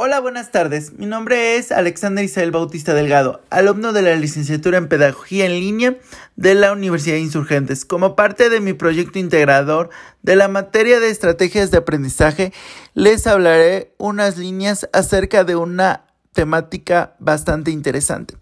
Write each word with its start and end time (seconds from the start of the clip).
Hola, 0.00 0.20
buenas 0.20 0.52
tardes. 0.52 0.92
Mi 0.92 1.06
nombre 1.06 1.56
es 1.56 1.72
Alexander 1.72 2.24
Isabel 2.24 2.52
Bautista 2.52 2.94
Delgado, 2.94 3.42
alumno 3.50 3.92
de 3.92 4.02
la 4.02 4.14
licenciatura 4.14 4.78
en 4.78 4.86
Pedagogía 4.88 5.44
en 5.44 5.58
línea 5.58 5.96
de 6.36 6.54
la 6.54 6.70
Universidad 6.70 7.16
de 7.16 7.22
Insurgentes. 7.22 7.84
Como 7.84 8.14
parte 8.14 8.48
de 8.48 8.60
mi 8.60 8.74
proyecto 8.74 9.18
integrador 9.18 9.90
de 10.22 10.36
la 10.36 10.46
materia 10.46 11.00
de 11.00 11.10
estrategias 11.10 11.72
de 11.72 11.78
aprendizaje, 11.78 12.52
les 12.94 13.26
hablaré 13.26 13.92
unas 13.98 14.38
líneas 14.38 14.88
acerca 14.92 15.42
de 15.42 15.56
una 15.56 16.04
temática 16.32 17.16
bastante 17.18 17.72
interesante. 17.72 18.36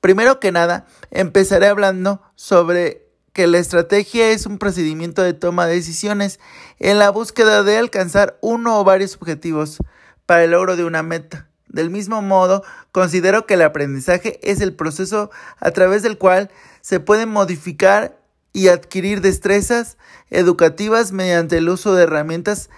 Primero 0.00 0.40
que 0.40 0.52
nada, 0.52 0.86
empezaré 1.10 1.66
hablando 1.66 2.22
sobre 2.34 3.04
que 3.34 3.46
la 3.46 3.58
estrategia 3.58 4.30
es 4.30 4.46
un 4.46 4.56
procedimiento 4.56 5.22
de 5.22 5.34
toma 5.34 5.66
de 5.66 5.74
decisiones 5.74 6.40
en 6.78 6.98
la 6.98 7.10
búsqueda 7.10 7.62
de 7.62 7.76
alcanzar 7.76 8.38
uno 8.40 8.80
o 8.80 8.84
varios 8.84 9.16
objetivos 9.16 9.80
para 10.28 10.44
el 10.44 10.50
logro 10.50 10.76
de 10.76 10.84
una 10.84 11.02
meta. 11.02 11.48
Del 11.68 11.88
mismo 11.88 12.20
modo, 12.20 12.62
considero 12.92 13.46
que 13.46 13.54
el 13.54 13.62
aprendizaje 13.62 14.38
es 14.42 14.60
el 14.60 14.74
proceso 14.74 15.30
a 15.58 15.70
través 15.70 16.02
del 16.02 16.18
cual 16.18 16.50
se 16.82 17.00
pueden 17.00 17.30
modificar 17.30 18.20
y 18.52 18.68
adquirir 18.68 19.22
destrezas 19.22 19.96
educativas 20.28 21.12
mediante 21.12 21.56
el 21.56 21.70
uso 21.70 21.94
de 21.94 22.02
herramientas 22.02 22.68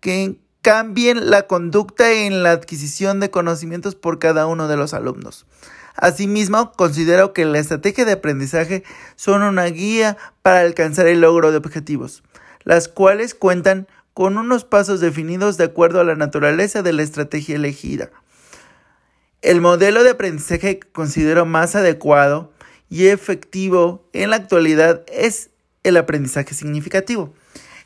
que 0.00 0.40
cambien 0.62 1.28
la 1.28 1.46
conducta 1.46 2.10
en 2.10 2.42
la 2.42 2.52
adquisición 2.52 3.20
de 3.20 3.30
conocimientos 3.30 3.94
por 3.96 4.18
cada 4.18 4.46
uno 4.46 4.66
de 4.66 4.78
los 4.78 4.94
alumnos. 4.94 5.44
Asimismo, 5.96 6.72
considero 6.72 7.34
que 7.34 7.44
la 7.44 7.58
estrategia 7.58 8.06
de 8.06 8.12
aprendizaje 8.12 8.82
son 9.14 9.42
una 9.42 9.66
guía 9.66 10.16
para 10.40 10.60
alcanzar 10.60 11.06
el 11.06 11.20
logro 11.20 11.50
de 11.50 11.58
objetivos, 11.58 12.22
las 12.62 12.88
cuales 12.88 13.34
cuentan 13.34 13.88
con 14.14 14.38
unos 14.38 14.64
pasos 14.64 15.00
definidos 15.00 15.56
de 15.56 15.64
acuerdo 15.64 16.00
a 16.00 16.04
la 16.04 16.14
naturaleza 16.14 16.82
de 16.82 16.92
la 16.92 17.02
estrategia 17.02 17.56
elegida. 17.56 18.10
El 19.42 19.60
modelo 19.60 20.04
de 20.04 20.10
aprendizaje 20.10 20.78
que 20.78 20.88
considero 20.88 21.44
más 21.44 21.74
adecuado 21.74 22.52
y 22.88 23.08
efectivo 23.08 24.08
en 24.12 24.30
la 24.30 24.36
actualidad 24.36 25.04
es 25.08 25.50
el 25.82 25.96
aprendizaje 25.96 26.54
significativo, 26.54 27.34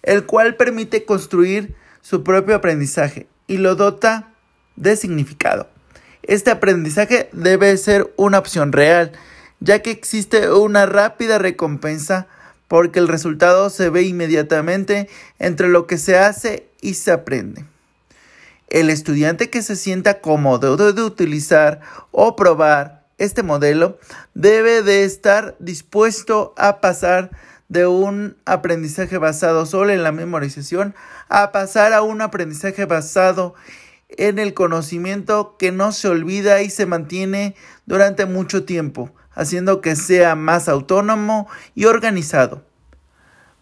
el 0.02 0.27
cual 0.27 0.55
permite 0.56 1.05
construir 1.05 1.75
su 2.02 2.22
propio 2.22 2.55
aprendizaje 2.55 3.27
y 3.47 3.56
lo 3.56 3.74
dota 3.74 4.34
de 4.77 4.97
significado. 4.97 5.69
Este 6.22 6.50
aprendizaje 6.50 7.30
debe 7.33 7.74
ser 7.78 8.12
una 8.17 8.39
opción 8.39 8.72
real, 8.72 9.12
ya 9.61 9.80
que 9.80 9.91
existe 9.91 10.52
una 10.52 10.84
rápida 10.84 11.39
recompensa 11.39 12.28
porque 12.69 12.98
el 12.98 13.08
resultado 13.08 13.70
se 13.70 13.91
ve 13.91 14.02
inmediatamente 14.02 15.08
entre 15.38 15.69
lo 15.69 15.86
que 15.86 15.98
se 15.98 16.19
hace 16.19 16.69
y 16.80 16.94
se 16.94 17.11
aprende. 17.11 17.64
El 18.69 18.91
estudiante 18.91 19.48
que 19.48 19.62
se 19.62 19.77
sienta 19.77 20.20
cómodo 20.20 20.77
de 20.77 21.02
utilizar 21.02 21.80
o 22.12 22.36
probar 22.36 23.06
este 23.16 23.42
modelo 23.42 23.98
debe 24.34 24.83
de 24.83 25.05
estar 25.05 25.56
dispuesto 25.58 26.55
a 26.56 26.80
pasar 26.80 27.30
de 27.69 27.86
un 27.86 28.36
aprendizaje 28.44 29.19
basado 29.19 29.66
solo 29.66 29.92
en 29.92 30.02
la 30.02 30.12
memorización 30.12 30.94
a 31.28 31.52
pasar 31.52 31.92
a 31.92 32.02
un 32.02 32.20
aprendizaje 32.20 32.84
basado 32.84 33.55
en 33.55 33.88
el 34.09 34.55
conocimiento 34.55 35.56
que 35.59 35.73
no 35.73 35.92
se 35.92 36.09
olvida 36.09 36.62
y 36.62 36.70
se 36.70 36.87
mantiene 36.87 37.55
durante 37.87 38.27
mucho 38.27 38.64
tiempo, 38.64 39.11
haciendo 39.33 39.81
que 39.81 39.97
sea 39.97 40.34
más 40.34 40.69
autónomo 40.69 41.48
y 41.75 41.84
organizado. 41.84 42.64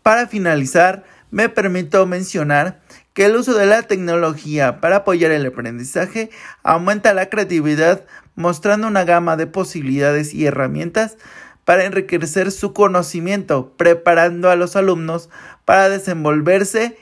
Para 0.02 0.28
finalizar, 0.28 1.04
me 1.30 1.48
permito 1.48 2.06
mencionar 2.06 2.80
que 3.12 3.24
el 3.24 3.36
uso 3.36 3.54
de 3.54 3.66
la 3.66 3.82
tecnología 3.82 4.80
para 4.80 4.96
apoyar 4.96 5.32
el 5.32 5.46
aprendizaje 5.46 6.30
aumenta 6.62 7.14
la 7.14 7.28
creatividad 7.28 8.04
mostrando 8.36 8.86
una 8.86 9.04
gama 9.04 9.36
de 9.36 9.46
posibilidades 9.46 10.32
y 10.32 10.46
herramientas 10.46 11.16
para 11.64 11.84
enriquecer 11.84 12.52
su 12.52 12.72
conocimiento, 12.72 13.74
preparando 13.76 14.50
a 14.50 14.56
los 14.56 14.76
alumnos 14.76 15.28
para 15.64 15.88
desenvolverse 15.88 16.96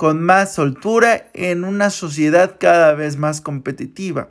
con 0.00 0.22
más 0.22 0.54
soltura 0.54 1.28
en 1.34 1.62
una 1.62 1.90
sociedad 1.90 2.56
cada 2.58 2.94
vez 2.94 3.18
más 3.18 3.42
competitiva 3.42 4.28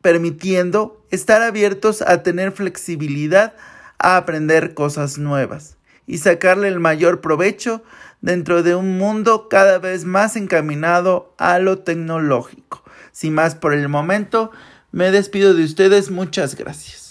permitiendo 0.00 1.04
estar 1.10 1.42
abiertos 1.42 2.00
a 2.00 2.22
tener 2.22 2.52
flexibilidad 2.52 3.52
a 3.98 4.16
aprender 4.16 4.72
cosas 4.72 5.18
nuevas 5.18 5.76
y 6.06 6.16
sacarle 6.16 6.68
el 6.68 6.80
mayor 6.80 7.20
provecho 7.20 7.82
dentro 8.22 8.62
de 8.62 8.74
un 8.74 8.96
mundo 8.96 9.50
cada 9.50 9.78
vez 9.78 10.06
más 10.06 10.36
encaminado 10.36 11.34
a 11.36 11.58
lo 11.58 11.80
tecnológico. 11.80 12.82
Sin 13.12 13.34
más 13.34 13.54
por 13.54 13.74
el 13.74 13.90
momento, 13.90 14.52
me 14.90 15.10
despido 15.10 15.52
de 15.52 15.64
ustedes, 15.64 16.10
muchas 16.10 16.54
gracias. 16.54 17.01